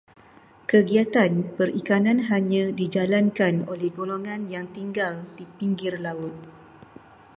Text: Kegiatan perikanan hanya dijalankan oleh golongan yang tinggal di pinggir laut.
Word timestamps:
Kegiatan 0.71 1.33
perikanan 1.55 2.17
hanya 2.33 2.63
dijalankan 2.79 3.55
oleh 3.73 3.89
golongan 3.97 4.41
yang 4.53 4.65
tinggal 4.75 5.13
di 5.37 5.45
pinggir 5.61 5.93
laut. 6.05 6.33